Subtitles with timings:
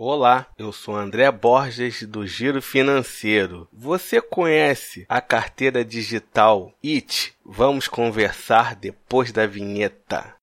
[0.00, 3.66] Olá, eu sou André Borges do Giro Financeiro.
[3.72, 7.34] Você conhece a carteira digital IT?
[7.44, 10.36] Vamos conversar depois da vinheta.